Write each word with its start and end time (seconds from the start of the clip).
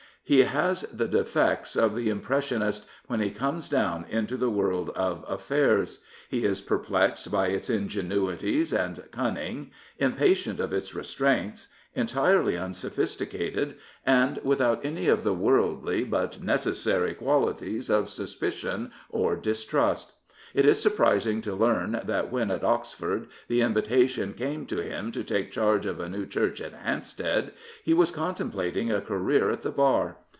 He 0.23 0.43
has 0.43 0.83
the 0.83 1.09
defects 1.09 1.75
of 1.75 1.93
the 1.93 2.07
impressionist 2.07 2.85
when 3.07 3.19
he 3.19 3.31
comes 3.31 3.67
down 3.67 4.05
into 4.07 4.37
the 4.37 4.49
world 4.51 4.89
of 4.91 5.25
affairs. 5.27 6.05
He 6.29 6.45
is 6.45 6.61
per 6.61 6.79
plexed 6.79 7.29
by 7.29 7.47
its 7.47 7.69
ingenuities 7.69 8.71
and 8.71 9.03
cunning, 9.11 9.71
impatient 9.97 10.61
of 10.61 10.71
its 10.71 10.95
restraints, 10.95 11.67
entirely 11.95 12.55
unsophisticated, 12.57 13.75
and 14.05 14.37
without 14.41 14.85
any 14.85 15.09
of 15.09 15.25
the 15.25 15.33
worldly 15.33 16.05
but 16.05 16.41
necessary 16.41 17.13
qualities 17.13 17.89
of 17.89 18.07
suspicion 18.09 18.93
or 19.09 19.35
distrust. 19.35 20.13
It 20.53 20.65
is 20.65 20.81
surprising 20.81 21.39
to 21.41 21.55
learn 21.55 22.01
that 22.03 22.29
when, 22.29 22.51
at 22.51 22.61
Oxford, 22.65 23.27
the 23.47 23.61
invitation 23.61 24.33
came 24.33 24.65
to 24.65 24.83
him 24.83 25.13
to 25.13 25.23
take 25.23 25.49
charge 25.49 25.85
of 25.85 26.01
a 26.01 26.09
new 26.09 26.25
church 26.25 26.59
at 26.59 26.73
Hampstead, 26.73 27.53
he 27.85 27.93
was 27.93 28.11
contemplating 28.11 28.91
a 28.91 28.99
career 28.99 29.49
at 29.49 29.61
the 29.61 29.71
Bar. 29.71 30.17